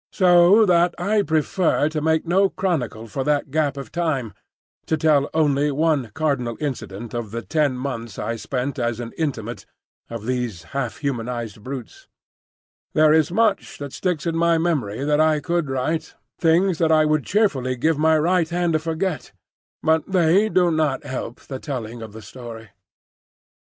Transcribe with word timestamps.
So 0.11 0.65
that 0.65 0.95
I 0.97 1.21
prefer 1.21 1.87
to 1.89 2.01
make 2.01 2.25
no 2.25 2.49
chronicle 2.49 3.05
for 3.05 3.23
that 3.23 3.51
gap 3.51 3.77
of 3.77 3.91
time, 3.91 4.33
to 4.87 4.97
tell 4.97 5.29
only 5.31 5.69
one 5.71 6.09
cardinal 6.15 6.57
incident 6.59 7.13
of 7.13 7.29
the 7.29 7.43
ten 7.43 7.75
months 7.77 8.17
I 8.17 8.35
spent 8.35 8.79
as 8.79 8.99
an 8.99 9.11
intimate 9.15 9.67
of 10.09 10.25
these 10.25 10.63
half 10.73 10.97
humanised 11.05 11.61
brutes. 11.63 12.07
There 12.93 13.13
is 13.13 13.31
much 13.31 13.77
that 13.77 13.93
sticks 13.93 14.25
in 14.25 14.35
my 14.35 14.57
memory 14.57 15.03
that 15.03 15.21
I 15.21 15.39
could 15.39 15.69
write,—things 15.69 16.79
that 16.79 16.91
I 16.91 17.05
would 17.05 17.23
cheerfully 17.23 17.75
give 17.75 17.99
my 17.99 18.17
right 18.17 18.49
hand 18.49 18.73
to 18.73 18.79
forget; 18.79 19.33
but 19.83 20.07
they 20.11 20.49
do 20.49 20.71
not 20.71 21.03
help 21.03 21.41
the 21.41 21.59
telling 21.59 22.01
of 22.01 22.11
the 22.13 22.23
story. 22.23 22.69